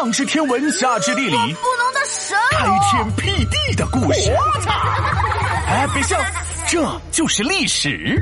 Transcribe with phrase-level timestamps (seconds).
[0.00, 4.32] 上知天文，下知地理，不能的神开天辟地的故事。
[5.66, 6.18] 哎，别笑，
[6.66, 8.18] 这就是历史。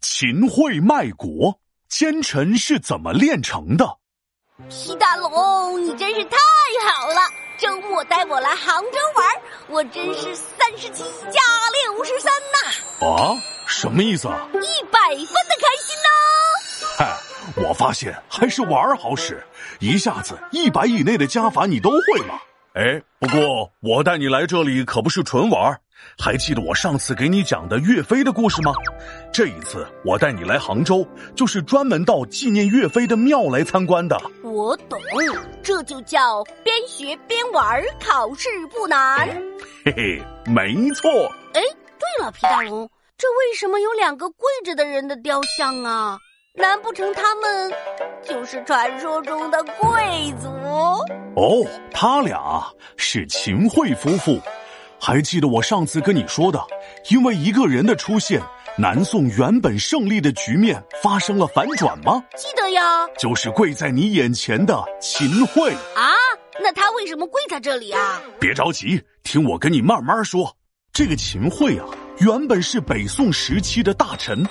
[0.00, 1.56] 秦桧卖国，
[1.88, 3.86] 奸臣是怎么炼成的？
[4.68, 6.36] 皮大龙，你真是太
[6.90, 7.20] 好了！
[7.56, 9.26] 周末带我来杭州玩，
[9.68, 11.40] 我真是三十七加
[11.84, 13.06] 六十三呐！
[13.06, 13.36] 啊，
[13.68, 14.48] 什么意思啊？
[14.54, 15.68] 一百分的开
[17.56, 19.42] 我发现还是玩好使，
[19.80, 22.34] 一下子一百以内的加法你都会吗？
[22.74, 25.78] 哎，不过我带你来这里可不是纯玩，
[26.18, 28.72] 还记得我上次给你讲的岳飞的故事吗？
[29.32, 34.20] 这一次我带你来杭州，就是专门到纪念岳飞的庙来参观的。
[34.42, 34.98] 我懂，
[35.62, 39.28] 这就叫边学边玩，考试不难。
[39.84, 41.10] 嘿嘿，没错。
[41.52, 46.18] 哎，对了，皮大龙，这为什么有两个跪着的人的雕像啊？
[46.56, 47.72] 难不成他们
[48.22, 50.48] 就是传说中的贵族？
[51.34, 52.64] 哦，他俩
[52.96, 54.40] 是秦桧夫妇。
[55.00, 56.64] 还记得我上次跟你说的，
[57.10, 58.40] 因为一个人的出现，
[58.78, 62.22] 南宋原本胜利的局面发生了反转吗？
[62.36, 66.14] 记得呀，就是跪在你眼前的秦桧啊。
[66.60, 68.22] 那他为什么跪在这里啊？
[68.38, 70.56] 别着急，听我跟你慢慢说。
[70.92, 71.86] 这个秦桧啊，
[72.18, 74.46] 原本是北宋时期的大臣。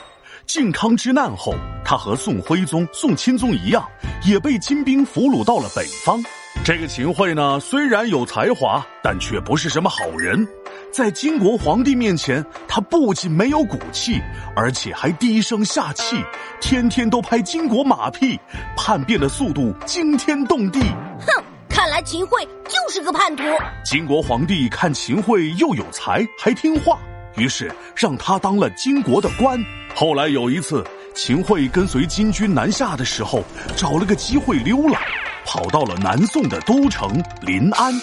[0.45, 3.83] 靖康之难后，他和宋徽宗、宋钦宗一样，
[4.25, 6.21] 也被金兵俘虏到了北方。
[6.63, 10.47] 这个秦桧呢，虽然有才华，但却不是什么好人。
[10.91, 14.21] 在金国皇帝面前，他不仅没有骨气，
[14.55, 16.23] 而且还低声下气，
[16.61, 18.39] 天天都拍金国马屁，
[18.77, 20.79] 叛变的速度惊天动地。
[21.25, 23.43] 哼，看来秦桧就是个叛徒。
[23.83, 26.99] 金国皇帝看秦桧又有才，还听话，
[27.37, 29.59] 于是让他当了金国的官。
[29.95, 33.43] 后来有一次，秦桧跟随金军南下的时候，
[33.77, 34.97] 找了个机会溜了，
[35.45, 37.93] 跑到了南宋的都城临安，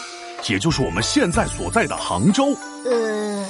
[0.49, 2.55] 也就是我们现在所在的杭州。
[2.85, 3.45] 呃，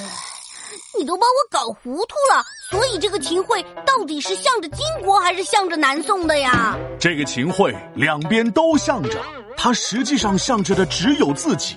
[0.99, 2.43] 你都把我搞糊涂了。
[2.71, 6.77] 所以这个秦桧到底是向着金国还是向着南宋的呀？
[6.99, 9.21] 这个秦桧两边都向着。
[9.63, 11.77] 他实际上向着的只有自己，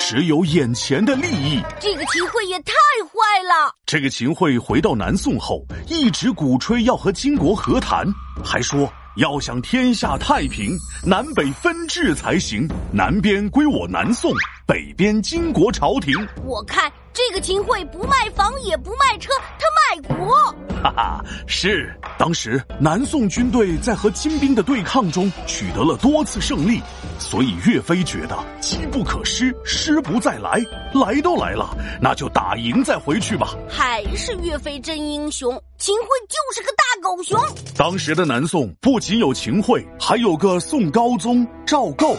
[0.00, 1.62] 只有眼前的利益。
[1.78, 2.72] 这个秦桧也太
[3.04, 3.70] 坏了。
[3.84, 8.06] 这个秦桧回到南宋后，一直鼓吹要和金国和谈，
[8.42, 10.74] 还说要想天下太平，
[11.04, 12.66] 南北分治才行。
[12.90, 14.32] 南边归我南宋，
[14.66, 16.14] 北边金国朝廷。
[16.46, 20.36] 我看这个秦桧不卖房也不卖车，他卖国。
[20.80, 26.80] 哈哈，是当时南宋军队在和金兵的对抗中取得了多次胜利，
[27.18, 30.64] 所以岳飞觉得机不可失，失不再来，
[30.94, 33.48] 来都来了，那就打赢再回去吧。
[33.68, 37.36] 还是岳飞真英雄，秦桧就是个大狗熊。
[37.76, 42.16] 当时的南宋不仅有秦桧，还有个宋高宗赵构。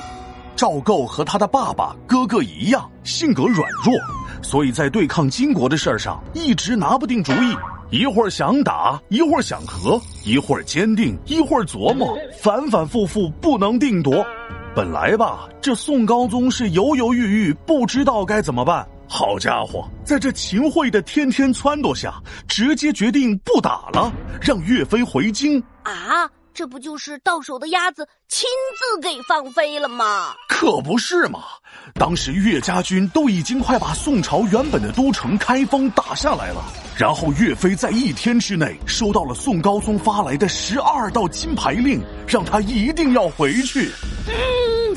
[0.58, 3.96] 赵构和他的爸爸、哥哥一样，性格软弱，
[4.42, 7.56] 所以在对抗金国的事儿上一直拿不定主意。
[7.92, 14.26] 一会儿想打，一会儿想和，一会儿坚定，一会儿琢磨，反反复复不能定夺。
[14.76, 18.88] 本来吧，这宋高宗是犹犹豫豫，不知道该怎么办。
[19.08, 22.14] 好家伙，在这秦桧的天天撺掇下，
[22.48, 26.30] 直接决定不打了，让岳飞回京啊。
[26.52, 28.46] 这不就是到手的鸭子亲
[28.78, 30.34] 自给放飞了吗？
[30.60, 31.40] 可不是嘛！
[31.94, 36.62] 当时岳家军都已经快把宋朝原本的都城开封打下来了，
[36.98, 43.90] 然后岳飞在一天之内收到了宋高宗发来的十二道金牌令，让他一定要回去。
[44.28, 44.96] 嗯，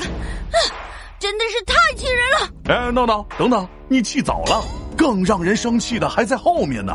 [1.17, 2.49] 真的是太气人了！
[2.67, 4.61] 哎，闹闹，等等，你气早了，
[4.97, 6.93] 更让人生气的还在后面呢。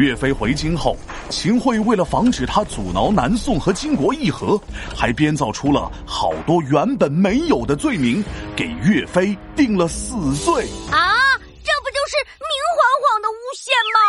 [0.00, 0.96] 岳飞回京后，
[1.28, 4.58] 秦桧为了防止他阻挠南宋和金国议和，
[4.96, 8.24] 还编造出了好多原本没有的罪名，
[8.56, 10.64] 给岳飞定了死罪。
[10.90, 14.00] 啊，这不就是明晃晃的诬陷吗？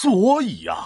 [0.00, 0.78] 所以呀，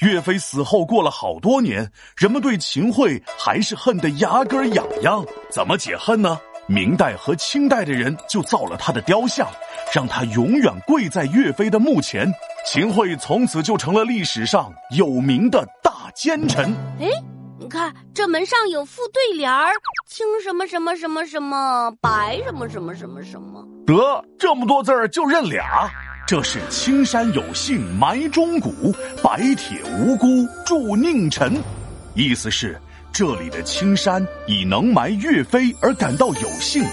[0.00, 5.24] 岳飞死后过了好多年，人们对秦桧还是恨得牙根痒痒。
[5.50, 6.38] 怎么解恨呢？
[6.66, 9.48] 明代和清代的人就造了他的雕像，
[9.94, 12.30] 让他永远跪在岳飞的墓前。
[12.64, 16.72] 秦桧从此就成了历史上有名的大奸臣。
[17.00, 17.08] 哎，
[17.58, 19.70] 你看这门上有副对联儿
[20.08, 25.90] ：“青什么什么什么什么，白什么什么什么什么。”得这么多字儿就认俩，
[26.26, 30.26] 这是青山有幸埋忠骨，白铁无辜
[30.64, 31.60] 铸佞臣。
[32.14, 32.80] 意思是
[33.12, 36.84] 这里的青山以能埋岳飞而感到有幸，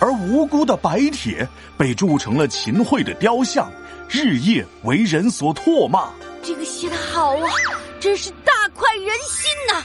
[0.00, 1.46] 而无辜的白铁
[1.76, 3.70] 被铸成了秦桧的雕像。
[4.10, 6.10] 日夜为人所唾骂，
[6.42, 7.52] 这个写的好啊，
[8.00, 9.84] 真是大快人心呐！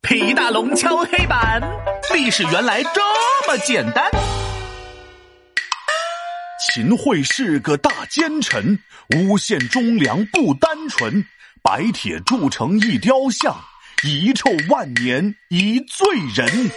[0.00, 1.62] 皮大龙敲黑板，
[2.12, 3.00] 历史原来这
[3.46, 4.10] 么简单。
[6.74, 8.76] 秦桧是个大奸臣，
[9.10, 11.24] 诬陷忠良不单纯，
[11.62, 13.56] 白铁铸成一雕像，
[14.02, 16.04] 遗臭万年一罪
[16.34, 16.68] 人。